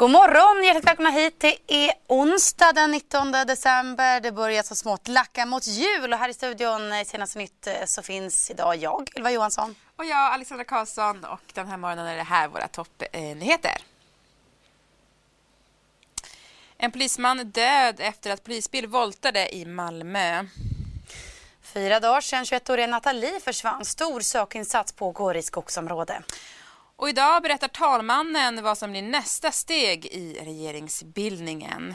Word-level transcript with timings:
God 0.00 0.10
morgon! 0.10 0.64
Hjärtligt 0.64 0.86
välkomna 0.86 1.10
hit. 1.10 1.40
Det 1.40 1.58
är 1.66 1.92
onsdag 2.06 2.72
den 2.72 2.90
19 2.90 3.32
december. 3.32 4.20
Det 4.20 4.32
börjar 4.32 4.62
så 4.62 4.74
smått 4.74 5.08
lacka 5.08 5.46
mot 5.46 5.66
jul 5.66 6.12
och 6.12 6.18
här 6.18 6.28
i 6.28 6.34
studion 6.34 6.92
i 6.92 7.04
Senaste 7.04 7.38
Nytt 7.38 7.66
eh, 7.66 7.74
så 7.86 8.02
finns 8.02 8.50
idag 8.50 8.76
jag, 8.76 9.10
Ylva 9.16 9.30
Johansson. 9.30 9.74
Och 9.96 10.04
jag, 10.04 10.32
Alexandra 10.32 10.64
Karlsson 10.64 11.24
och 11.24 11.40
den 11.54 11.68
här 11.68 11.76
morgonen 11.76 12.06
är 12.06 12.16
det 12.16 12.22
här 12.22 12.48
våra 12.48 12.68
toppnyheter. 12.68 13.76
En 16.76 16.92
polisman 16.92 17.50
död 17.50 17.96
efter 17.98 18.30
att 18.30 18.44
polisbil 18.44 18.86
voltade 18.86 19.54
i 19.54 19.64
Malmö. 19.64 20.46
Fyra 21.62 22.00
dagar 22.00 22.20
sedan 22.20 22.44
21-åriga 22.44 22.86
Nathalie 22.86 23.40
försvann. 23.40 23.84
Stor 23.84 24.20
sökinsats 24.20 24.92
pågår 24.92 25.36
i 25.36 25.42
skogsområde. 25.42 26.22
Och 27.00 27.08
idag 27.08 27.42
berättar 27.42 27.68
talmannen 27.68 28.62
vad 28.62 28.78
som 28.78 28.90
blir 28.90 29.02
nästa 29.02 29.52
steg 29.52 30.06
i 30.06 30.40
regeringsbildningen. 30.44 31.94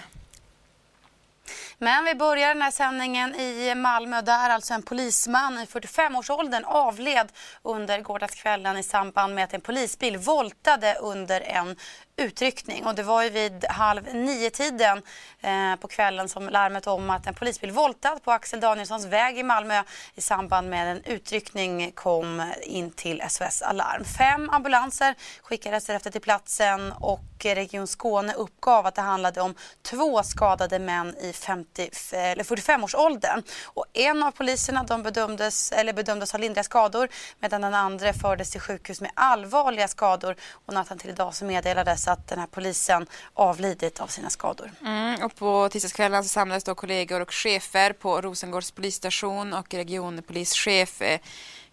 Men 1.77 2.05
vi 2.05 2.15
börjar 2.15 2.47
den 2.47 2.61
här 2.61 2.71
sändningen 2.71 3.35
i 3.35 3.75
Malmö 3.75 4.21
där 4.21 4.49
alltså 4.49 4.73
en 4.73 4.83
polisman 4.83 5.59
i 5.59 5.65
45-årsåldern 5.65 6.63
avled 6.65 7.31
under 7.61 8.01
gårdagskvällen 8.01 8.77
i 8.77 8.83
samband 8.83 9.35
med 9.35 9.43
att 9.43 9.53
en 9.53 9.61
polisbil 9.61 10.17
voltade 10.17 10.95
under 10.95 11.41
en 11.41 11.75
utryckning. 12.17 12.85
Och 12.85 12.95
det 12.95 13.03
var 13.03 13.23
ju 13.23 13.29
vid 13.29 13.65
halv 13.65 14.15
nio-tiden 14.15 15.01
eh, 15.41 15.75
på 15.75 15.87
kvällen 15.87 16.29
som 16.29 16.49
larmet 16.49 16.87
om 16.87 17.09
att 17.09 17.27
en 17.27 17.33
polisbil 17.33 17.71
voltat 17.71 18.23
på 18.23 18.31
Axel 18.31 18.59
Danielssons 18.59 19.05
väg 19.05 19.37
i 19.37 19.43
Malmö 19.43 19.83
i 20.15 20.21
samband 20.21 20.69
med 20.69 20.91
en 20.91 21.03
utryckning 21.03 21.91
kom 21.91 22.53
in 22.63 22.91
till 22.91 23.23
SOS 23.29 23.61
Alarm. 23.61 24.05
Fem 24.05 24.49
ambulanser 24.49 25.15
skickades 25.41 25.85
därefter 25.85 26.11
till 26.11 26.21
platsen 26.21 26.91
och 26.91 27.21
Region 27.43 27.87
Skåne 27.87 28.33
uppgav 28.33 28.85
att 28.85 28.95
det 28.95 29.01
handlade 29.01 29.41
om 29.41 29.55
två 29.81 30.23
skadade 30.23 30.79
män 30.79 31.15
i 31.17 31.31
45-årsåldern. 31.31 33.43
Och 33.63 33.85
en 33.93 34.23
av 34.23 34.31
poliserna 34.31 34.83
de 34.83 35.03
bedömdes, 35.03 35.71
eller 35.71 35.93
bedömdes 35.93 36.31
ha 36.31 36.39
lindriga 36.39 36.63
skador 36.63 37.09
medan 37.39 37.61
den 37.61 37.73
andra 37.73 38.13
fördes 38.13 38.51
till 38.51 38.61
sjukhus 38.61 39.01
med 39.01 39.11
allvarliga 39.13 39.87
skador. 39.87 40.35
Och 40.65 40.73
natten 40.73 40.97
till 40.97 41.09
idag 41.09 41.35
så 41.35 41.45
meddelades 41.45 42.04
att 42.07 42.27
den 42.27 42.39
här 42.39 42.47
polisen 42.47 43.07
avlidit 43.33 43.99
av 43.99 44.07
sina 44.07 44.29
skador. 44.29 44.71
Mm, 44.81 45.23
och 45.23 45.35
på 45.35 45.69
tisdagskvällen 45.69 46.23
så 46.23 46.29
samlades 46.29 46.63
då 46.63 46.75
kollegor 46.75 47.21
och 47.21 47.33
chefer 47.33 47.93
på 47.93 48.21
Rosengårds 48.21 48.71
polisstation 48.71 49.53
och 49.53 49.73
regionpolischef 49.73 51.01
eh, 51.01 51.19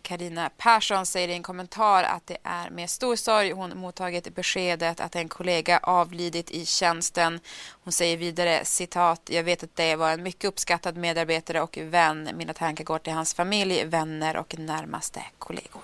Karina 0.02 0.50
Persson 0.56 1.06
säger 1.06 1.28
i 1.28 1.32
en 1.32 1.42
kommentar 1.42 2.04
att 2.04 2.26
det 2.26 2.36
är 2.42 2.70
med 2.70 2.90
stor 2.90 3.16
sorg 3.16 3.52
hon 3.52 3.78
mottagit 3.78 4.34
beskedet 4.34 5.00
att 5.00 5.16
en 5.16 5.28
kollega 5.28 5.80
avlidit 5.82 6.50
i 6.50 6.66
tjänsten. 6.66 7.40
Hon 7.84 7.92
säger 7.92 8.16
vidare 8.16 8.64
citat, 8.64 9.20
jag 9.30 9.42
vet 9.42 9.62
att 9.62 9.76
det 9.76 9.96
var 9.96 10.10
en 10.10 10.22
mycket 10.22 10.44
uppskattad 10.44 10.96
medarbetare 10.96 11.60
och 11.60 11.78
vän. 11.80 12.28
Mina 12.34 12.54
tankar 12.54 12.84
går 12.84 12.98
till 12.98 13.12
hans 13.12 13.34
familj, 13.34 13.84
vänner 13.84 14.36
och 14.36 14.58
närmaste 14.58 15.22
kollegor. 15.38 15.82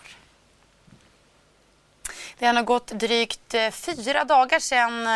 Det 2.38 2.46
har 2.46 2.62
gått 2.62 2.86
drygt 2.86 3.54
eh, 3.54 3.70
fyra 3.70 4.24
dagar 4.24 4.58
sedan 4.58 5.06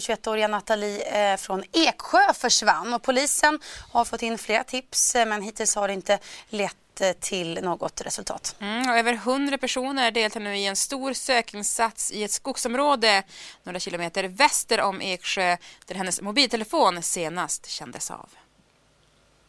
21-åriga 0.00 0.44
eh, 0.44 0.50
Nathalie 0.50 1.32
eh, 1.32 1.36
från 1.36 1.64
Eksjö 1.72 2.32
försvann. 2.34 2.94
Och 2.94 3.02
polisen 3.02 3.58
har 3.92 4.04
fått 4.04 4.22
in 4.22 4.38
flera 4.38 4.64
tips 4.64 5.14
men 5.14 5.42
hittills 5.42 5.76
har 5.76 5.88
det 5.88 5.94
inte 5.94 6.18
lett 6.48 6.76
till 7.20 7.58
något 7.62 8.00
resultat. 8.00 8.56
Mm, 8.60 8.90
över 8.90 9.12
100 9.12 9.58
personer 9.58 10.10
deltar 10.10 10.40
nu 10.40 10.56
i 10.56 10.66
en 10.66 10.76
stor 10.76 11.12
sökinsats 11.12 12.12
i 12.12 12.24
ett 12.24 12.30
skogsområde 12.30 13.22
några 13.62 13.80
kilometer 13.80 14.24
väster 14.24 14.80
om 14.80 15.00
Eksjö 15.00 15.56
där 15.86 15.94
hennes 15.94 16.20
mobiltelefon 16.20 17.02
senast 17.02 17.66
kändes 17.66 18.10
av. 18.10 18.28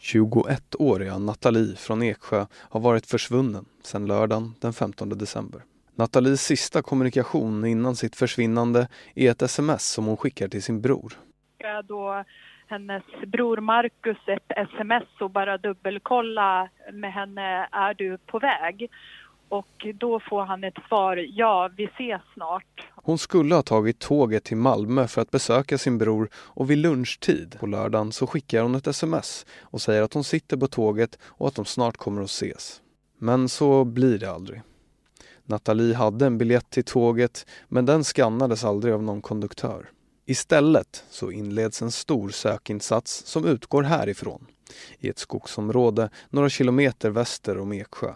21-åriga 0.02 1.18
Nathalie 1.18 1.76
från 1.76 2.02
Eksjö 2.02 2.46
har 2.53 2.80
varit 2.80 3.06
försvunnen 3.06 3.66
sedan 3.84 4.06
lördagen 4.06 4.56
den 4.59 4.74
15 4.74 5.09
december. 5.09 5.64
Nathalies 6.02 6.42
sista 6.42 6.82
kommunikation 6.82 7.66
innan 7.66 7.96
sitt 7.96 8.16
försvinnande 8.16 8.88
är 9.16 9.32
ett 9.32 9.42
sms 9.42 9.92
som 9.92 10.06
hon 10.06 10.18
skickar 10.18 10.48
till 10.48 10.64
sin 10.64 10.82
bror. 10.82 11.14
Då 11.84 12.24
hennes 12.68 13.04
bror 13.28 13.58
Marcus 13.58 14.18
ett 14.28 14.52
sms 14.76 15.04
och 15.20 15.32
bara 15.32 15.58
dubbelkolla 15.58 16.70
med 16.94 17.14
henne, 17.14 17.68
är 17.72 17.94
du 17.94 18.18
på 18.18 18.40
väg? 18.40 18.90
Och 19.50 19.88
då 19.96 20.20
får 20.20 20.46
han 20.46 20.64
ett 20.64 20.78
svar, 20.88 21.18
ja 21.30 21.70
vi 21.78 21.86
ses 21.86 22.22
snart. 22.34 22.88
Hon 22.96 23.18
skulle 23.18 23.56
ha 23.56 23.62
tagit 23.62 24.00
tåget 24.00 24.44
till 24.44 24.58
Malmö 24.58 25.08
för 25.08 25.22
att 25.22 25.32
besöka 25.32 25.78
sin 25.78 25.98
bror 25.98 26.30
och 26.34 26.70
vid 26.70 26.78
lunchtid 26.78 27.58
på 27.60 27.68
lördagen 27.68 28.12
så 28.12 28.28
skickar 28.28 28.64
hon 28.64 28.76
ett 28.76 28.88
sms 28.88 29.46
och 29.62 29.82
säger 29.82 30.02
att 30.02 30.14
hon 30.14 30.24
sitter 30.24 30.58
på 30.58 30.68
tåget 30.68 31.20
och 31.24 31.48
att 31.48 31.56
de 31.56 31.66
snart 31.66 31.98
kommer 31.98 32.22
att 32.22 32.30
ses. 32.30 32.82
Men 33.18 33.50
så 33.50 33.84
blir 33.86 34.18
det 34.20 34.32
aldrig. 34.32 34.62
Nathalie 35.52 35.96
hade 35.96 36.26
en 36.26 36.38
biljett 36.38 36.70
till 36.70 36.84
tåget 36.84 37.46
men 37.68 37.86
den 37.86 38.04
skannades 38.04 38.64
aldrig 38.64 38.94
av 38.94 39.04
någon 39.04 39.22
konduktör. 39.22 39.90
Istället 40.26 41.06
så 41.10 41.32
inleds 41.32 41.82
en 41.82 41.92
stor 41.92 42.30
sökinsats 42.30 43.26
som 43.26 43.46
utgår 43.46 43.84
härifrån, 43.84 44.46
i 45.00 45.10
ett 45.10 45.18
skogsområde 45.18 46.10
några 46.30 46.50
kilometer 46.50 47.10
väster 47.10 47.60
om 47.60 47.74
Eksjö. 47.74 48.14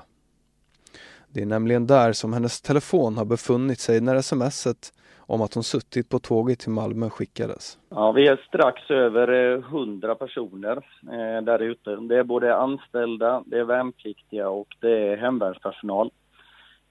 Det 1.28 1.42
är 1.42 1.46
nämligen 1.46 1.88
där 1.88 2.14
som 2.14 2.34
hennes 2.34 2.62
telefon 2.62 3.18
har 3.18 3.26
befunnit 3.26 3.80
sig 3.80 4.02
när 4.02 4.22
smset 4.22 4.94
om 5.28 5.42
att 5.42 5.54
hon 5.54 5.64
suttit 5.64 6.10
på 6.10 6.20
tåget 6.20 6.60
till 6.60 6.72
Malmö 6.72 7.10
skickades. 7.10 7.78
Ja, 7.90 8.12
vi 8.12 8.28
är 8.28 8.42
strax 8.48 8.92
över 8.92 9.54
eh, 9.54 9.60
100 9.60 10.16
personer 10.16 10.78
eh, 11.04 11.44
där 11.44 11.62
ute. 11.62 11.96
Det 11.96 12.18
är 12.18 12.24
både 12.24 12.56
anställda, 12.56 13.44
det 13.46 13.60
är 13.60 13.64
värnpliktiga 13.64 14.50
och 14.50 14.68
det 14.82 15.08
är 15.08 15.18
hemvärnspersonal. 15.18 16.12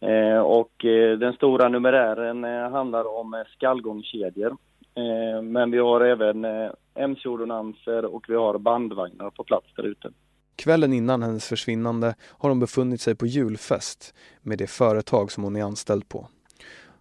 Eh, 0.04 0.38
och 0.38 0.84
eh, 0.84 1.18
den 1.18 1.32
stora 1.32 1.68
numerären 1.68 2.44
eh, 2.44 2.70
handlar 2.70 3.18
om 3.20 3.34
eh, 3.34 3.40
skallgångskedjor. 3.56 4.56
Eh, 4.94 5.42
men 5.42 5.70
vi 5.70 5.78
har 5.78 6.00
även 6.00 6.44
eh, 6.44 6.70
mc-ordonanser 6.94 8.04
och 8.04 8.24
vi 8.28 8.34
har 8.34 8.58
bandvagnar 8.58 9.30
på 9.30 9.44
plats 9.44 9.66
där 9.76 9.82
ute. 9.82 10.10
Kvällen 10.56 10.92
innan 10.92 11.22
hennes 11.22 11.48
försvinnande 11.48 12.14
har 12.20 12.48
hon 12.48 12.60
befunnit 12.60 13.00
sig 13.00 13.14
på 13.14 13.26
julfest 13.26 14.14
med 14.42 14.58
det 14.58 14.66
företag 14.66 15.32
som 15.32 15.44
hon 15.44 15.56
är 15.56 15.62
anställd 15.62 16.08
på. 16.08 16.26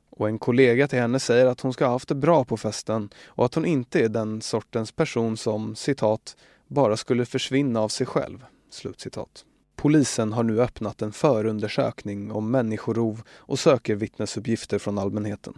Och 0.10 0.28
en 0.28 0.40
kollega 0.40 0.88
till 0.88 1.00
henne 1.00 1.20
säger 1.20 1.46
att 1.46 1.62
hon 1.62 1.74
ska 1.74 1.86
ha 1.86 1.92
haft 1.92 2.10
det 2.10 2.16
bra 2.16 2.46
på 2.46 2.58
festen 2.58 3.10
och 3.28 3.46
att 3.46 3.56
hon 3.56 3.66
inte 3.66 4.00
är 4.00 4.10
den 4.10 4.42
sortens 4.42 4.92
person 4.92 5.38
som, 5.38 5.76
citat, 5.76 6.38
bara 6.68 6.98
skulle 6.98 7.26
försvinna 7.26 7.80
av 7.80 7.88
sig 7.88 8.08
själv. 8.08 8.46
Slutcitat. 8.70 9.46
Polisen 9.76 10.34
har 10.34 10.44
nu 10.44 10.62
öppnat 10.62 11.02
en 11.02 11.12
förundersökning 11.12 12.32
om 12.32 12.52
människorov 12.52 13.22
och 13.30 13.60
söker 13.60 13.96
vittnesuppgifter 13.96 14.80
från 14.80 14.98
allmänheten. 14.98 15.54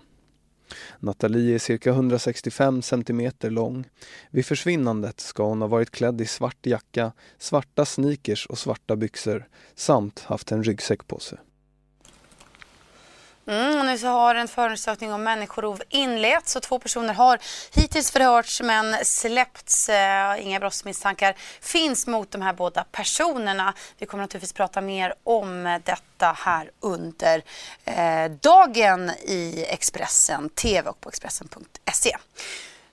Nathalie 1.00 1.56
är 1.56 1.60
cirka 1.60 1.90
165 1.90 2.82
centimeter 2.82 3.50
lång. 3.50 3.86
Vid 4.30 4.46
försvinnandet 4.46 5.20
ska 5.20 5.44
hon 5.44 5.62
ha 5.62 5.68
varit 5.68 5.92
klädd 5.92 6.22
i 6.22 6.26
svart 6.26 6.66
jacka, 6.66 7.12
svarta 7.38 7.86
sneakers 7.86 8.46
och 8.46 8.58
svarta 8.58 8.96
byxor 8.96 9.48
samt 9.76 10.20
haft 10.20 10.52
en 10.52 10.64
ryggsäck 10.64 11.08
på 11.08 11.20
sig. 11.20 11.38
Mm, 13.48 13.80
och 13.80 13.86
nu 13.86 13.98
så 13.98 14.08
har 14.08 14.36
en 14.36 14.48
förundersökning 14.48 15.14
om 15.14 15.24
människorov 15.24 15.82
inletts 15.90 16.56
och 16.56 16.64
två 16.64 16.80
personer 16.80 17.14
har 17.14 17.40
hittills 17.74 18.12
förhörts 18.12 18.62
men 18.62 19.06
släppts. 19.06 19.90
Eh, 19.90 20.46
inga 20.46 20.60
brottsmisstankar 20.60 21.36
finns 21.62 22.08
mot 22.08 22.32
de 22.32 22.42
här 22.42 22.54
båda 22.54 22.84
personerna. 22.92 23.74
Vi 23.98 24.06
kommer 24.06 24.24
naturligtvis 24.24 24.54
prata 24.54 24.82
mer 24.82 25.14
om 25.24 25.80
detta 25.84 26.38
här 26.38 26.72
under 26.80 27.44
eh, 27.86 28.32
dagen 28.42 29.10
i 29.10 29.66
Expressen 29.70 30.50
TV 30.50 30.90
och 30.90 31.02
på 31.02 31.10
Expressen.se. 31.10 32.18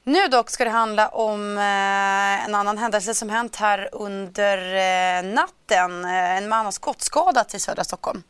Nu 0.05 0.29
dock 0.29 0.51
ska 0.51 0.65
det 0.65 0.71
handla 0.71 1.09
om 1.09 1.59
eh, 1.59 2.45
en 2.45 2.55
annan 2.55 2.79
händelse 2.79 3.15
som 3.15 3.31
hänt 3.31 3.57
här 3.57 3.89
under 3.93 4.59
eh, 4.59 5.23
natten. 5.33 6.05
Eh, 6.05 6.37
en 6.37 6.49
man 6.49 6.65
har 6.65 6.73
skottskadats 6.73 7.55
i 7.55 7.61
södra 7.61 7.85
Stockholm. 7.85 8.23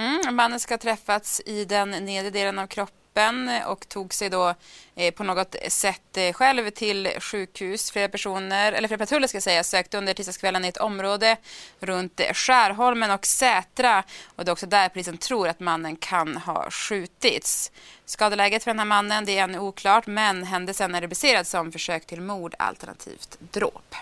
Mm, 0.00 0.36
mannen 0.36 0.60
ska 0.60 0.74
ha 0.74 0.78
träffats 0.78 1.42
i 1.46 1.64
den 1.64 1.90
nedre 1.90 2.30
delen 2.30 2.58
av 2.58 2.66
kroppen 2.66 3.50
och 3.66 3.88
tog 3.88 4.14
sig 4.14 4.30
då 4.30 4.54
eh, 4.94 5.14
på 5.14 5.24
något 5.24 5.56
sätt 5.68 6.16
eh, 6.16 6.32
själv 6.32 6.70
till 6.70 7.08
sjukhus. 7.20 7.90
Flera 7.90 8.08
personer, 8.08 8.72
eller 8.72 8.88
flera 8.88 8.98
patruller 8.98 9.26
ska 9.26 9.40
säga, 9.40 9.64
sökte 9.64 9.98
under 9.98 10.14
tisdagskvällen 10.14 10.64
i 10.64 10.68
ett 10.68 10.76
område 10.76 11.36
runt 11.80 12.20
Skärholmen 12.32 13.10
och 13.10 13.26
Sätra. 13.26 14.04
Och 14.36 14.44
det 14.44 14.50
är 14.50 14.52
också 14.52 14.66
där 14.66 14.88
polisen 14.88 15.18
tror 15.18 15.48
att 15.48 15.60
mannen 15.60 15.96
kan 15.96 16.36
ha 16.36 16.70
skjutits. 16.70 17.72
Skadeläget 18.04 18.64
för 18.64 18.70
den 18.70 18.78
här 18.78 18.86
mannen 18.86 19.24
det 19.24 19.38
är 19.38 19.44
ännu 19.44 19.58
oklart 19.58 20.06
men 20.06 20.42
händelsen 20.42 20.94
är 20.94 21.00
rubricerad 21.00 21.46
som 21.46 21.72
försök 21.72 22.06
till 22.06 22.20
mord 22.20 22.54
alternativt 22.58 23.36
dråp. 23.40 23.94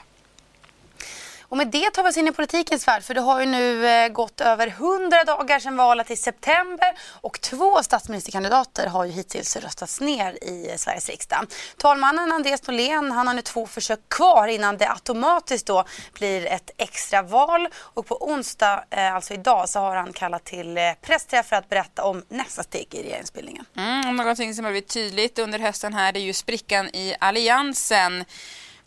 Och 1.49 1.57
med 1.57 1.69
det 1.69 1.91
tar 1.91 2.03
vi 2.03 2.09
oss 2.09 2.17
in 2.17 2.29
i 2.29 2.33
politikens 2.33 2.89
värld 2.89 3.03
för 3.03 3.15
det 3.15 3.21
har 3.21 3.41
ju 3.41 3.47
nu 3.47 3.87
eh, 3.87 4.09
gått 4.09 4.41
över 4.41 4.67
100 4.67 5.25
dagar 5.25 5.59
sedan 5.59 5.77
valet 5.77 6.11
i 6.11 6.17
september 6.17 6.99
och 7.21 7.41
två 7.41 7.83
statsministerkandidater 7.83 8.87
har 8.87 9.05
ju 9.05 9.13
hittills 9.13 9.57
röstats 9.57 10.01
ner 10.01 10.45
i 10.45 10.71
eh, 10.71 10.77
Sveriges 10.77 11.09
riksdag. 11.09 11.47
Talmannen 11.77 12.33
Andreas 12.33 12.67
Norlén 12.67 13.13
han 13.13 13.27
har 13.27 13.35
nu 13.35 13.43
två 13.43 13.67
försök 13.67 14.01
kvar 14.09 14.49
innan 14.49 14.77
det 14.77 14.91
automatiskt 14.91 15.67
då 15.67 15.85
blir 16.13 16.47
ett 16.47 16.71
extra 16.77 17.23
val 17.23 17.69
och 17.77 18.07
på 18.07 18.31
onsdag, 18.31 18.85
eh, 18.91 19.15
alltså 19.15 19.35
idag, 19.35 19.69
så 19.69 19.79
har 19.79 19.97
han 19.97 20.13
kallat 20.13 20.45
till 20.45 20.79
pressträff 21.03 21.47
för 21.47 21.57
att 21.57 21.69
berätta 21.69 22.05
om 22.05 22.25
nästa 22.29 22.63
steg 22.63 22.95
i 22.95 23.03
regeringsbildningen. 23.03 23.65
Mm, 23.77 24.17
någonting 24.17 24.55
som 24.55 24.65
har 24.65 24.73
blivit 24.73 24.89
tydligt 24.89 25.39
under 25.39 25.59
hösten 25.59 25.95
här 25.95 26.17
är 26.17 26.21
ju 26.21 26.33
sprickan 26.33 26.89
i 26.89 27.15
alliansen. 27.21 28.25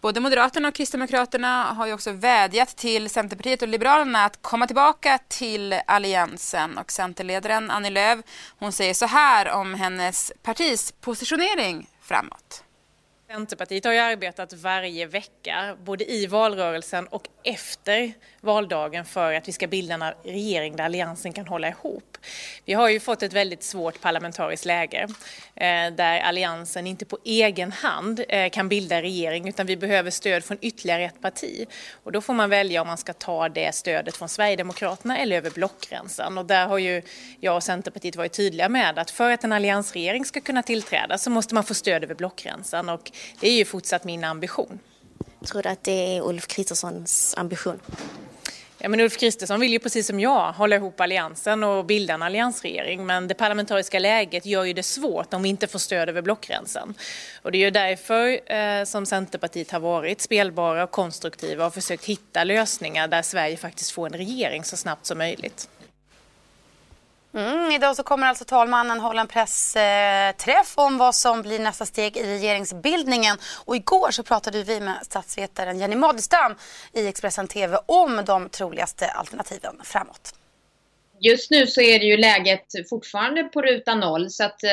Både 0.01 0.19
Moderaterna 0.19 0.67
och 0.67 0.75
Kristdemokraterna 0.75 1.63
har 1.63 1.87
ju 1.87 1.93
också 1.93 2.11
vädjat 2.11 2.77
till 2.77 3.09
Centerpartiet 3.09 3.61
och 3.61 3.67
Liberalerna 3.67 4.25
att 4.25 4.41
komma 4.41 4.67
tillbaka 4.67 5.19
till 5.27 5.75
Alliansen. 5.87 6.77
Och 6.77 6.91
Centerledaren 6.91 7.71
Annie 7.71 7.89
Lööf 7.89 8.19
hon 8.59 8.71
säger 8.71 8.93
så 8.93 9.05
här 9.05 9.49
om 9.51 9.73
hennes 9.73 10.31
partis 10.43 10.93
positionering 11.01 11.87
framåt. 12.01 12.63
Centerpartiet 13.27 13.85
har 13.85 13.93
ju 13.93 13.99
arbetat 13.99 14.53
varje 14.53 15.05
vecka, 15.05 15.77
både 15.83 16.11
i 16.11 16.27
valrörelsen 16.27 17.07
och 17.07 17.27
efter 17.43 18.13
valdagen 18.41 19.05
för 19.05 19.33
att 19.33 19.47
vi 19.47 19.51
ska 19.51 19.67
bilda 19.67 19.93
en 19.93 20.03
regering 20.23 20.75
där 20.75 20.83
Alliansen 20.83 21.33
kan 21.33 21.47
hålla 21.47 21.67
ihop. 21.67 22.17
Vi 22.65 22.73
har 22.73 22.89
ju 22.89 22.99
fått 22.99 23.23
ett 23.23 23.33
väldigt 23.33 23.63
svårt 23.63 24.01
parlamentariskt 24.01 24.65
läge 24.65 25.07
eh, 25.55 25.91
där 25.97 26.19
Alliansen 26.19 26.87
inte 26.87 27.05
på 27.05 27.17
egen 27.23 27.71
hand 27.71 28.21
eh, 28.29 28.49
kan 28.49 28.69
bilda 28.69 29.01
regering 29.01 29.47
utan 29.47 29.65
vi 29.65 29.77
behöver 29.77 30.11
stöd 30.11 30.43
från 30.43 30.57
ytterligare 30.61 31.03
ett 31.03 31.21
parti. 31.21 31.65
Och 32.03 32.11
då 32.11 32.21
får 32.21 32.33
man 32.33 32.49
välja 32.49 32.81
om 32.81 32.87
man 32.87 32.97
ska 32.97 33.13
ta 33.13 33.49
det 33.49 33.75
stödet 33.75 34.17
från 34.17 34.29
Sverigedemokraterna 34.29 35.17
eller 35.17 35.37
över 35.37 35.49
blockgränsen. 35.49 36.37
Och 36.37 36.45
där 36.45 36.67
har 36.67 36.77
ju 36.77 37.01
jag 37.39 37.55
och 37.55 37.63
Centerpartiet 37.63 38.15
varit 38.15 38.33
tydliga 38.33 38.69
med 38.69 38.99
att 38.99 39.11
för 39.11 39.31
att 39.31 39.43
en 39.43 39.51
alliansregering 39.51 40.25
ska 40.25 40.41
kunna 40.41 40.63
tillträda 40.63 41.17
så 41.17 41.29
måste 41.29 41.53
man 41.53 41.63
få 41.63 41.73
stöd 41.73 42.03
över 42.03 42.15
blockgränsen 42.15 42.89
och 42.89 43.11
det 43.39 43.47
är 43.47 43.57
ju 43.57 43.65
fortsatt 43.65 44.03
min 44.03 44.23
ambition. 44.23 44.79
Tror 45.45 45.61
du 45.61 45.69
att 45.69 45.83
det 45.83 46.17
är 46.17 46.21
Ulf 46.21 46.47
Kristerssons 46.47 47.33
ambition? 47.37 47.79
Ja, 48.83 48.89
men 48.89 48.99
Ulf 48.99 49.17
Kristersson 49.17 49.59
vill 49.59 49.71
ju 49.71 49.79
precis 49.79 50.07
som 50.07 50.19
jag 50.19 50.51
hålla 50.51 50.75
ihop 50.75 51.01
alliansen 51.01 51.63
och 51.63 51.85
bilda 51.85 52.13
en 52.13 52.21
alliansregering. 52.21 53.05
Men 53.05 53.27
det 53.27 53.33
parlamentariska 53.33 53.99
läget 53.99 54.45
gör 54.45 54.63
ju 54.63 54.73
det 54.73 54.83
svårt 54.83 55.33
om 55.33 55.43
vi 55.43 55.49
inte 55.49 55.67
får 55.67 55.79
stöd 55.79 56.09
över 56.09 56.21
blockgränsen. 56.21 56.93
Och 57.41 57.51
det 57.51 57.57
är 57.57 57.59
ju 57.59 57.71
därför 57.71 58.51
eh, 58.53 58.83
som 58.83 59.05
Centerpartiet 59.05 59.71
har 59.71 59.79
varit 59.79 60.21
spelbara 60.21 60.83
och 60.83 60.91
konstruktiva 60.91 61.65
och 61.65 61.73
försökt 61.73 62.05
hitta 62.05 62.43
lösningar 62.43 63.07
där 63.07 63.21
Sverige 63.21 63.57
faktiskt 63.57 63.91
får 63.91 64.05
en 64.07 64.13
regering 64.13 64.63
så 64.63 64.77
snabbt 64.77 65.05
som 65.05 65.17
möjligt. 65.17 65.69
Mm, 67.33 67.71
idag 67.71 67.95
så 67.95 68.03
kommer 68.03 68.27
alltså 68.27 68.45
talmannen 68.45 68.99
hålla 68.99 69.21
en 69.21 69.27
pressträff 69.27 70.73
om 70.75 70.97
vad 70.97 71.15
som 71.15 71.41
blir 71.41 71.59
nästa 71.59 71.85
steg 71.85 72.17
i 72.17 72.23
regeringsbildningen. 72.23 73.37
Och 73.65 73.75
igår 73.75 74.11
så 74.11 74.23
pratade 74.23 74.63
vi 74.63 74.79
med 74.79 74.95
statsvetaren 75.01 75.79
Jenny 75.79 75.95
Madestam 75.95 76.55
i 76.93 77.07
Expressen 77.07 77.47
TV 77.47 77.77
om 77.85 78.23
de 78.25 78.49
troligaste 78.49 79.07
alternativen 79.07 79.75
framåt. 79.83 80.33
Just 81.19 81.51
nu 81.51 81.67
så 81.67 81.81
är 81.81 81.99
det 81.99 82.05
ju 82.05 82.17
läget 82.17 82.65
fortfarande 82.89 83.43
på 83.43 83.61
ruta 83.61 83.95
noll 83.95 84.29
så 84.29 84.43
att 84.43 84.63
eh, 84.63 84.69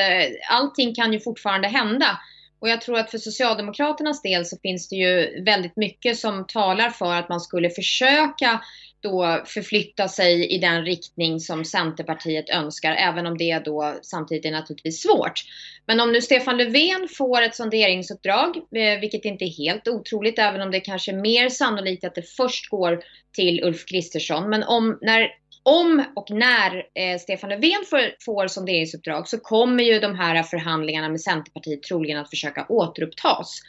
allting 0.51 0.95
kan 0.95 1.13
ju 1.13 1.21
fortfarande 1.21 1.69
hända. 1.69 2.19
Och 2.61 2.69
jag 2.69 2.81
tror 2.81 2.99
att 2.99 3.11
för 3.11 3.19
Socialdemokraternas 3.19 4.23
del 4.23 4.47
så 4.47 4.57
finns 4.63 4.89
det 4.89 4.97
ju 4.97 5.45
väldigt 5.45 5.77
mycket 5.77 6.19
som 6.19 6.47
talar 6.47 6.91
för 6.91 7.15
att 7.15 7.29
man 7.29 7.41
skulle 7.41 7.71
försöka 7.71 8.61
då 9.01 9.43
förflytta 9.47 10.09
sig 10.09 10.55
i 10.55 10.59
den 10.59 10.85
riktning 10.85 11.41
som 11.41 11.65
Centerpartiet 11.65 12.51
önskar, 12.51 12.93
även 12.93 13.27
om 13.27 13.39
det 13.39 13.59
då 13.65 13.99
samtidigt 14.03 14.45
är 14.45 14.51
naturligtvis 14.51 15.03
svårt. 15.03 15.45
Men 15.87 16.01
om 16.01 16.13
nu 16.13 16.21
Stefan 16.21 16.57
Löfven 16.57 17.09
får 17.19 17.43
ett 17.43 17.55
sonderingsuppdrag, 17.55 18.57
eh, 18.57 19.01
vilket 19.01 19.25
inte 19.25 19.45
är 19.45 19.65
helt 19.65 19.89
otroligt, 19.89 20.39
även 20.39 20.61
om 20.61 20.71
det 20.71 20.81
kanske 20.81 21.13
är 21.13 21.17
mer 21.17 21.49
sannolikt 21.49 22.05
att 22.05 22.15
det 22.15 22.23
först 22.37 22.69
går 22.69 23.03
till 23.33 23.65
Ulf 23.65 23.85
Kristersson. 23.87 24.51
Men 24.51 24.63
om, 24.63 24.99
när, 25.01 25.29
om 25.63 26.05
och 26.17 26.31
när 26.31 26.77
eh, 26.77 27.19
Stefan 27.19 27.51
Löfven 27.51 27.85
får, 27.91 28.01
får 28.25 28.47
sonderingsuppdrag 28.47 29.29
så 29.29 29.39
kommer 29.39 29.85
ju 29.85 29.99
de 29.99 30.15
här 30.15 30.43
förhandlingarna 30.43 31.09
med 31.09 31.21
Centerpartiet 31.21 31.83
troligen 31.83 32.19
att 32.19 32.31
försöka 32.31 32.67
återupptas. 32.69 33.61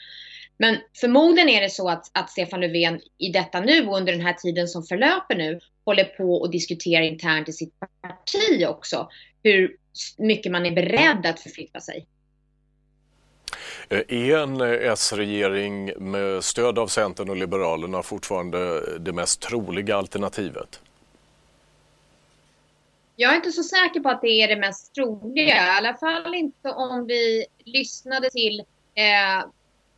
Men 0.62 0.78
förmodligen 0.94 1.50
är 1.50 1.62
det 1.62 1.70
så 1.70 1.90
att, 1.90 2.12
att 2.14 2.30
Stefan 2.30 2.62
Löfven 2.62 3.02
i 3.18 3.30
detta 3.30 3.60
nu 3.60 3.88
och 3.88 3.98
under 3.98 4.12
den 4.14 4.22
här 4.22 4.34
tiden 4.34 4.68
som 4.68 4.84
förlöper 4.84 5.36
nu 5.36 5.60
håller 5.86 6.04
på 6.04 6.34
och 6.34 6.52
diskuterar 6.52 7.02
internt 7.02 7.50
i 7.50 7.54
sitt 7.54 7.74
parti 8.02 8.66
också 8.68 9.10
hur 9.44 9.76
mycket 10.18 10.52
man 10.52 10.66
är 10.66 10.72
beredd 10.72 11.26
att 11.26 11.40
förflytta 11.40 11.80
sig. 11.80 12.06
Är 13.90 14.38
en 14.38 14.62
S-regering 14.92 16.12
med 16.12 16.44
stöd 16.44 16.80
av 16.80 16.88
Centern 16.88 17.30
och 17.30 17.38
Liberalerna 17.38 18.04
fortfarande 18.04 18.82
det 19.00 19.14
mest 19.14 19.42
troliga 19.42 19.96
alternativet? 19.96 20.80
Jag 23.16 23.32
är 23.32 23.36
inte 23.36 23.52
så 23.52 23.64
säker 23.64 24.00
på 24.00 24.10
att 24.10 24.22
det 24.22 24.28
är 24.28 24.48
det 24.48 24.56
mest 24.56 24.96
troliga. 24.96 25.56
I 25.56 25.70
alla 25.70 25.94
fall 25.94 26.34
inte 26.34 26.70
om 26.70 27.08
vi 27.08 27.46
lyssnade 27.66 28.30
till 28.30 28.60
eh, 28.96 29.46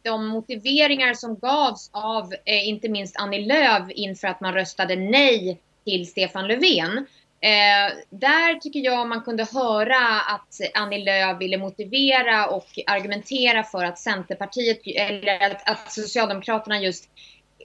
de 0.03 0.27
motiveringar 0.27 1.13
som 1.13 1.39
gavs 1.39 1.89
av 1.93 2.33
eh, 2.45 2.67
inte 2.67 2.89
minst 2.89 3.19
Annie 3.19 3.45
Lööf 3.45 3.89
inför 3.89 4.27
att 4.27 4.41
man 4.41 4.53
röstade 4.53 4.95
nej 4.95 5.61
till 5.85 6.07
Stefan 6.07 6.47
Löfven. 6.47 6.97
Eh, 7.43 7.93
där 8.09 8.59
tycker 8.59 8.79
jag 8.79 9.07
man 9.07 9.21
kunde 9.21 9.47
höra 9.53 10.21
att 10.27 10.59
Annie 10.73 11.03
Lööf 11.03 11.41
ville 11.41 11.57
motivera 11.57 12.47
och 12.47 12.67
argumentera 12.85 13.63
för 13.63 13.85
att 13.85 13.99
Centerpartiet, 13.99 14.79
eller 14.85 15.51
att, 15.51 15.69
att 15.69 15.91
Socialdemokraterna 15.91 16.81
just 16.81 17.09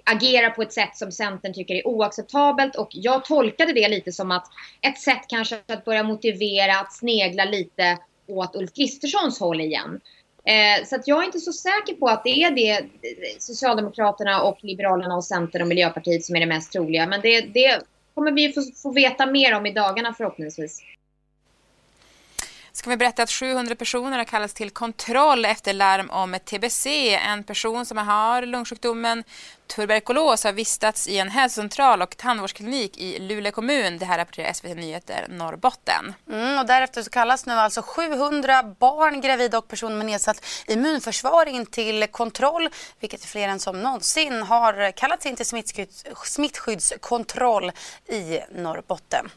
agerar 0.04 0.50
på 0.50 0.62
ett 0.62 0.72
sätt 0.72 0.96
som 0.96 1.12
Centern 1.12 1.54
tycker 1.54 1.74
är 1.74 1.86
oacceptabelt 1.86 2.76
och 2.76 2.88
jag 2.90 3.24
tolkade 3.24 3.72
det 3.72 3.88
lite 3.88 4.12
som 4.12 4.30
att 4.30 4.46
ett 4.80 4.98
sätt 4.98 5.22
kanske 5.28 5.58
att 5.66 5.84
börja 5.84 6.02
motivera 6.02 6.78
att 6.80 6.92
snegla 6.92 7.44
lite 7.44 7.98
åt 8.26 8.56
Ulf 8.56 8.72
Kristerssons 8.72 9.40
håll 9.40 9.60
igen. 9.60 10.00
Eh, 10.46 10.84
så 10.84 10.96
att 10.96 11.08
jag 11.08 11.22
är 11.22 11.26
inte 11.26 11.38
så 11.38 11.52
säker 11.52 11.94
på 11.94 12.06
att 12.06 12.24
det 12.24 12.42
är 12.42 12.50
det 12.50 12.70
eh, 12.70 12.84
Socialdemokraterna 13.38 14.42
och 14.42 14.58
Liberalerna 14.62 15.16
och 15.16 15.24
Centern 15.24 15.62
och 15.62 15.68
Miljöpartiet 15.68 16.24
som 16.24 16.36
är 16.36 16.40
det 16.40 16.46
mest 16.46 16.72
troliga. 16.72 17.06
Men 17.06 17.20
det, 17.20 17.40
det 17.40 17.80
kommer 18.14 18.32
vi 18.32 18.52
få, 18.52 18.62
få 18.82 18.92
veta 18.92 19.26
mer 19.26 19.54
om 19.54 19.66
i 19.66 19.72
dagarna 19.72 20.14
förhoppningsvis 20.14 20.82
kan 22.86 22.90
vi 22.90 22.96
berätta 22.96 23.22
att 23.22 23.30
700 23.30 23.74
personer 23.74 24.18
har 24.18 24.24
kallats 24.24 24.54
till 24.54 24.70
kontroll 24.70 25.44
efter 25.44 25.72
larm 25.72 26.10
om 26.10 26.38
TBC. 26.44 26.86
En 27.14 27.44
person 27.44 27.86
som 27.86 27.98
har 27.98 28.42
lungsjukdomen 28.42 29.24
tuberkulos 29.66 30.44
har 30.44 30.52
vistats 30.52 31.08
i 31.08 31.18
en 31.18 31.28
hälsocentral 31.28 32.02
och 32.02 32.16
tandvårdsklinik 32.16 32.98
i 32.98 33.18
Luleå 33.18 33.52
kommun. 33.52 33.98
Det 33.98 34.04
här 34.04 34.18
rapporterar 34.18 34.52
SVT 34.52 34.76
Nyheter 34.76 35.26
Norrbotten. 35.28 36.14
Mm, 36.30 36.58
och 36.58 36.66
därefter 36.66 37.02
så 37.02 37.10
kallas 37.10 37.46
nu 37.46 37.52
alltså 37.52 37.82
700 37.82 38.62
barn, 38.62 39.20
gravida 39.20 39.58
och 39.58 39.68
personer 39.68 39.96
med 39.96 40.06
nedsatt 40.06 40.44
immunförsvar 40.66 41.46
in 41.46 41.66
till 41.66 42.06
kontroll, 42.06 42.68
vilket 43.00 43.22
är 43.22 43.28
fler 43.28 43.48
än 43.48 43.60
som 43.60 43.82
någonsin 43.82 44.42
har 44.42 44.92
kallats 44.92 45.26
in 45.26 45.36
till 45.36 45.46
smittskydds 45.46 46.04
smittskyddskontroll 46.24 47.72
i 48.08 48.40
Norrbotten. 48.50 49.30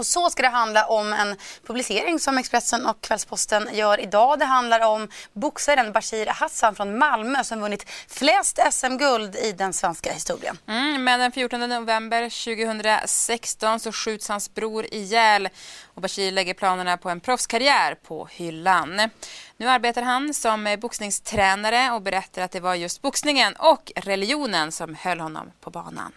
Och 0.00 0.06
så 0.06 0.30
ska 0.30 0.42
det 0.42 0.48
handla 0.48 0.86
om 0.86 1.12
en 1.12 1.36
publicering 1.66 2.18
som 2.18 2.38
Expressen 2.38 2.86
och 2.86 3.00
Kvällsposten 3.00 3.68
gör 3.72 4.00
idag. 4.00 4.38
Det 4.38 4.44
handlar 4.44 4.86
om 4.86 5.08
boxaren 5.32 5.92
Bashir 5.92 6.26
Hassan 6.26 6.74
från 6.74 6.98
Malmö 6.98 7.44
som 7.44 7.60
vunnit 7.60 7.90
flest 8.08 8.58
SM-guld 8.70 9.36
i 9.36 9.52
den 9.52 9.72
svenska 9.72 10.12
historien. 10.12 10.58
Mm, 10.66 11.04
men 11.04 11.20
den 11.20 11.32
14 11.32 11.60
november 11.60 12.22
2016 12.22 13.80
så 13.80 13.92
skjuts 13.92 14.28
hans 14.28 14.54
bror 14.54 14.86
ihjäl 14.94 15.48
och 15.94 16.02
Bashir 16.02 16.32
lägger 16.32 16.54
planerna 16.54 16.96
på 16.96 17.10
en 17.10 17.20
proffskarriär 17.20 17.94
på 17.94 18.28
hyllan. 18.30 19.10
Nu 19.56 19.68
arbetar 19.68 20.02
han 20.02 20.34
som 20.34 20.76
boxningstränare 20.80 21.90
och 21.92 22.02
berättar 22.02 22.42
att 22.42 22.50
det 22.50 22.60
var 22.60 22.74
just 22.74 23.02
boxningen 23.02 23.54
och 23.58 23.92
religionen 23.96 24.72
som 24.72 24.94
höll 24.94 25.20
honom 25.20 25.52
på 25.60 25.70
banan. 25.70 26.12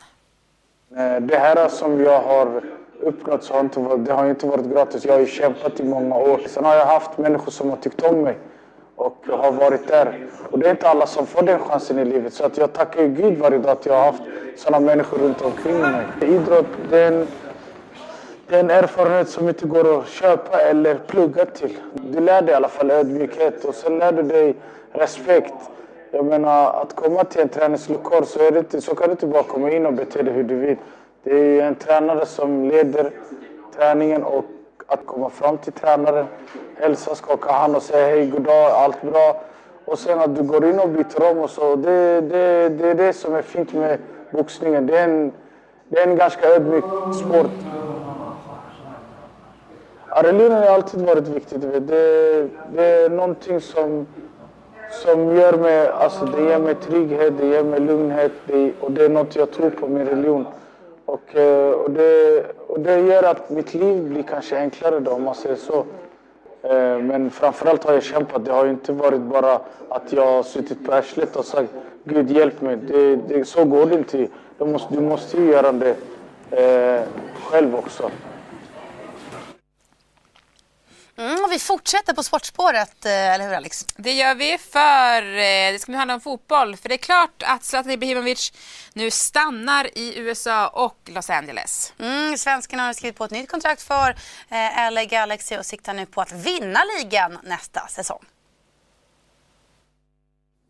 Eh, 0.98 1.16
det 1.22 1.40
här 1.40 1.70
som 1.70 2.04
jag 2.04 2.22
har 2.22 2.64
uppnått 3.02 3.44
så 3.44 3.54
har 3.54 3.60
inte 3.60 3.80
varit, 3.80 4.06
det 4.06 4.14
har 4.14 4.30
inte 4.30 4.48
varit 4.48 4.66
gratis. 4.66 5.06
Jag 5.06 5.14
har 5.14 5.20
ju 5.20 5.26
kämpat 5.26 5.80
i 5.80 5.84
många 5.84 6.16
år. 6.16 6.40
Sen 6.48 6.66
har 6.66 6.76
jag 6.76 6.86
haft 6.86 7.18
människor 7.18 7.52
som 7.52 7.70
har 7.70 7.78
tyckt 7.78 8.04
om 8.04 8.22
mig 8.22 8.38
och 8.96 9.26
har 9.30 9.52
varit 9.52 9.88
där. 9.88 10.28
Och 10.52 10.60
det 10.60 10.68
är 10.68 10.72
inte 10.72 10.90
alla 10.90 11.06
som 11.06 11.26
får 11.26 11.42
den 11.42 11.60
chansen 11.60 12.00
i 12.00 12.06
livet. 12.06 12.34
Så 12.34 12.46
att 12.46 12.58
jag 12.58 12.74
tackar 12.74 13.02
ju 13.02 13.08
Gud 13.08 13.38
varje 13.38 13.58
dag 13.58 13.72
att 13.72 13.86
jag 13.86 13.94
har 13.94 14.06
haft 14.06 14.24
sådana 14.56 14.86
människor 14.86 15.18
runt 15.18 15.42
omkring 15.42 15.80
mig. 15.80 16.06
Idrott, 16.22 16.66
det 16.90 17.00
är 17.00 17.12
en, 17.12 17.28
det 18.48 18.56
är 18.56 18.60
en 18.60 18.70
erfarenhet 18.70 19.30
som 19.30 19.50
inte 19.50 19.68
går 19.68 20.00
att 20.00 20.08
köpa 20.08 20.62
eller 20.62 20.96
plugga 20.96 21.46
till. 21.46 21.78
Du 21.94 22.20
lär 22.20 22.42
dig 22.42 22.52
i 22.52 22.56
alla 22.56 22.68
fall 22.68 22.92
ödmjukhet 22.92 23.66
och 23.66 23.76
sen 23.76 24.00
lär 24.00 24.12
du 24.12 24.24
dig 24.24 24.56
respekt. 24.92 25.54
Jag 26.12 26.26
menar, 26.26 26.82
att 26.82 26.96
komma 26.96 27.24
till 27.24 27.42
en 27.42 27.50
träningslokal 27.50 28.26
så, 28.26 28.40
är 28.40 28.52
det 28.52 28.60
inte, 28.60 28.82
så 28.82 28.96
kan 28.96 29.08
du 29.08 29.12
inte 29.12 29.28
bara 29.28 29.44
komma 29.44 29.72
in 29.72 29.86
och 29.86 29.94
bete 29.94 30.24
dig 30.24 30.34
hur 30.34 30.44
du 30.44 30.56
vill. 30.56 30.78
Det 31.24 31.60
är 31.60 31.68
en 31.68 31.76
tränare 31.76 32.26
som 32.26 32.70
leder 32.70 33.12
träningen 33.76 34.24
och 34.24 34.46
att 34.88 35.06
komma 35.06 35.30
fram 35.30 35.58
till 35.58 35.74
tränaren, 35.74 36.26
hälsa, 36.76 37.16
skaka 37.16 37.52
hand 37.52 37.76
och 37.76 37.82
säga 37.82 38.08
hej, 38.08 38.28
god 38.28 38.42
dag, 38.42 38.72
allt 38.72 39.02
bra. 39.02 39.42
Och 39.86 40.00
sen 40.00 40.20
att 40.20 40.36
du 40.36 40.44
går 40.44 40.66
in 40.66 40.80
och 40.80 40.90
byter 40.90 41.32
om 41.32 41.38
och 41.38 41.50
så. 41.50 41.76
Det, 41.76 42.22
det, 42.22 42.70
det 42.70 42.90
är 42.90 42.96
det 42.96 43.14
som 43.14 43.36
är 43.36 43.42
fint 43.42 43.74
med 43.74 44.00
boxningen. 44.32 44.88
Det 44.88 44.98
är 44.98 45.04
en, 45.04 45.32
det 45.88 46.00
är 46.00 46.08
en 46.08 46.16
ganska 46.16 46.48
ödmjuk 46.48 46.84
sport. 47.26 47.52
Religionen 50.16 50.64
har 50.64 50.70
alltid 50.70 51.02
varit 51.02 51.28
viktigt. 51.28 51.62
Det, 51.62 51.80
det 52.74 52.86
är 52.86 53.10
någonting 53.10 53.62
som, 53.62 54.08
som 54.92 55.36
gör 55.36 55.54
mig, 55.54 55.88
alltså 55.88 56.26
det 56.26 56.44
ger 56.44 56.60
mig 56.60 56.76
trygghet, 56.76 57.34
det 57.40 57.48
ger 57.48 57.64
mig 57.64 57.80
lugnhet 57.80 58.32
det, 58.46 58.72
och 58.80 58.92
det 58.92 59.06
är 59.06 59.10
något 59.10 59.36
jag 59.36 59.52
tror 59.52 59.70
på, 59.70 59.88
min 59.88 60.06
religion. 60.08 60.46
Och, 61.06 61.36
eh, 61.36 61.72
och, 61.72 61.92
det, 61.92 62.46
och 62.68 62.80
det 62.80 63.00
gör 63.00 63.24
att 63.24 63.50
mitt 63.50 63.74
liv 63.74 64.04
blir 64.04 64.24
kanske 64.24 64.58
enklare 64.58 65.00
då, 65.00 65.12
om 65.12 65.24
man 65.24 65.36
säger 65.36 65.56
så. 65.56 65.86
Eh, 66.62 67.00
men 67.00 67.30
framförallt 67.30 67.84
har 67.84 67.94
jag 67.94 68.04
kämpat. 68.04 68.46
Det 68.46 68.52
har 68.52 68.66
inte 68.66 68.94
varit 68.94 69.22
bara 69.22 69.60
att 69.90 70.14
jag 70.14 70.26
har 70.26 70.44
suttit 70.44 70.86
på 70.86 70.94
arslet 70.94 71.36
och 71.36 71.46
sagt 71.46 71.74
Gud 72.04 72.32
hjälp 72.32 72.62
mig. 72.62 72.76
Det, 72.76 73.16
det, 73.16 73.46
så 73.46 73.66
går 73.66 73.86
det 73.86 73.96
inte. 73.96 74.28
Du 74.58 74.66
måste, 74.66 74.94
du 74.94 75.02
måste 75.02 75.38
ju 75.38 75.52
göra 75.52 75.72
det 75.72 75.96
eh, 76.52 77.02
själv 77.44 77.76
också. 77.76 78.12
Mm, 81.18 81.34
och 81.43 81.43
vi 81.54 81.60
fortsätter 81.60 82.14
på 82.14 82.24
sportspåret, 82.24 83.06
eh, 83.06 83.34
eller 83.34 83.46
hur 83.48 83.54
Alex? 83.54 83.86
Det 83.98 84.12
gör 84.12 84.36
vi 84.36 84.58
för 84.58 85.22
eh, 85.22 85.74
det 85.74 85.80
ska 85.82 85.92
nu 85.92 85.98
handla 85.98 86.14
om 86.14 86.22
fotboll. 86.22 86.76
För 86.76 86.90
det 86.90 86.96
är 86.96 87.06
klart 87.12 87.44
att 87.46 87.64
Zlatan 87.64 87.92
Ibrahimovic 87.92 88.54
nu 88.94 89.12
stannar 89.12 89.98
i 89.98 90.20
USA 90.20 90.68
och 90.68 90.98
Los 91.16 91.30
Angeles. 91.30 91.94
Mm, 92.00 92.38
svenskarna 92.38 92.84
har 92.84 92.94
skrivit 92.94 93.18
på 93.18 93.24
ett 93.24 93.32
nytt 93.32 93.52
kontrakt 93.52 93.82
för 93.82 94.10
eh, 94.50 94.92
LA 94.92 95.06
Galaxy 95.06 95.58
och 95.58 95.66
siktar 95.66 95.94
nu 95.94 96.06
på 96.06 96.22
att 96.22 96.32
vinna 96.32 96.80
ligan 96.98 97.38
nästa 97.44 97.88
säsong. 97.88 98.24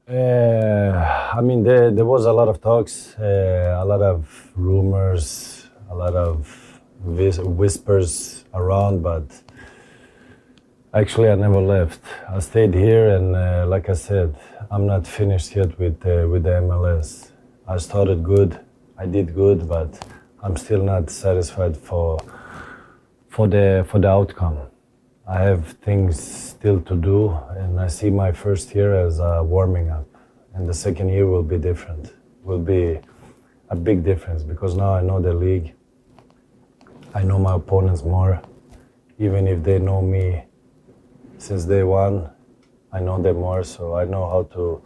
Uh, 0.09 1.37
I 1.39 1.41
mean, 1.41 1.63
there, 1.63 1.91
there 1.91 2.03
was 2.03 2.25
a 2.25 2.33
lot 2.33 2.49
of 2.49 2.61
talks, 2.61 3.15
uh, 3.19 3.81
a 3.81 3.85
lot 3.85 4.01
of 4.01 4.25
rumors, 4.53 5.63
a 5.89 5.95
lot 5.95 6.15
of 6.15 6.45
whis 6.99 7.39
whispers 7.39 8.43
around, 8.53 9.01
but 9.01 9.43
actually, 10.93 11.29
I 11.29 11.35
never 11.35 11.59
left. 11.59 12.01
I 12.29 12.39
stayed 12.39 12.73
here, 12.73 13.15
and 13.15 13.35
uh, 13.35 13.65
like 13.67 13.89
I 13.89 13.93
said, 13.93 14.35
I'm 14.69 14.85
not 14.85 15.07
finished 15.07 15.55
yet 15.55 15.77
with 15.79 16.05
uh, 16.05 16.27
with 16.29 16.43
the 16.43 16.61
MLS. 16.61 17.31
I 17.67 17.77
started 17.77 18.23
good, 18.23 18.59
I 18.97 19.05
did 19.05 19.33
good, 19.33 19.67
but 19.67 19.89
I'm 20.41 20.55
still 20.57 20.83
not 20.83 21.09
satisfied 21.09 21.75
for 21.75 22.19
for 23.29 23.47
the 23.47 23.85
for 23.89 23.99
the 23.99 24.09
outcome. 24.09 24.59
I 25.27 25.39
have 25.39 25.67
things 25.85 26.21
still 26.21 26.81
to 26.81 26.95
do, 26.95 27.37
and 27.57 27.79
I 27.79 27.87
see 27.87 28.09
my 28.09 28.31
first 28.31 28.75
year 28.75 28.93
as 29.07 29.19
a 29.19 29.41
warming 29.43 29.89
up, 29.89 30.07
and 30.53 30.67
the 30.67 30.73
second 30.73 31.09
year 31.09 31.25
will 31.27 31.43
be 31.43 31.57
different. 31.57 32.13
Will 32.43 32.59
be 32.59 32.99
a 33.69 33.75
big 33.75 34.03
difference 34.03 34.43
because 34.43 34.75
now 34.75 34.93
I 34.93 35.01
know 35.01 35.19
the 35.21 35.33
league. 35.33 35.73
I 37.15 37.23
know 37.23 37.39
my 37.39 37.55
opponents 37.55 38.03
more, 38.03 38.41
even 39.17 39.47
if 39.47 39.63
they 39.63 39.79
know 39.79 40.01
me 40.01 40.43
since 41.43 41.65
day 41.65 41.83
one. 41.83 42.29
I 42.91 42.99
know 42.99 43.21
them 43.21 43.37
more, 43.37 43.63
so 43.63 43.95
I 43.95 44.05
know 44.05 44.25
how 44.29 44.43
to 44.55 44.81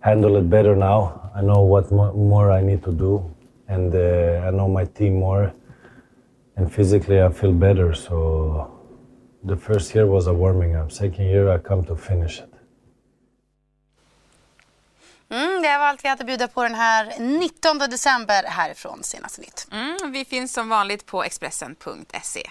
handle 0.00 0.36
it 0.36 0.50
better 0.50 0.74
now. 0.74 1.30
I 1.34 1.40
know 1.42 1.60
what 1.62 1.92
more 1.92 2.50
I 2.50 2.62
need 2.62 2.82
to 2.84 2.92
do, 2.92 3.22
and 3.68 3.94
uh, 3.94 4.48
I 4.48 4.50
know 4.50 4.68
my 4.68 4.86
team 4.86 5.14
more. 5.14 5.52
And 6.56 6.72
physically, 6.72 7.20
I 7.22 7.30
feel 7.30 7.52
better. 7.52 7.94
So 7.94 8.70
the 9.42 9.56
first 9.56 9.94
year 9.94 10.06
was 10.06 10.26
a 10.26 10.32
warming 10.32 10.76
up. 10.76 10.90
Second 10.90 11.26
year, 11.26 11.48
I 11.50 11.58
come 11.58 11.84
to 11.84 11.96
finish 11.96 12.38
it. 12.38 12.50
Mm, 15.28 15.62
det 15.62 15.78
var 15.78 15.86
allt 15.86 16.04
vi 16.04 16.08
hade 16.08 16.20
att 16.20 16.26
bjuda 16.26 16.48
på 16.48 16.62
den 16.62 16.74
här 16.74 17.18
19 17.18 17.78
december 17.78 18.42
härifrån 18.44 19.02
Senaste 19.02 19.40
Nytt. 19.40 19.68
Mm, 19.72 20.12
vi 20.12 20.24
finns 20.24 20.52
som 20.52 20.68
vanligt 20.68 21.06
på 21.06 21.24
Expressen.se. 21.24 22.50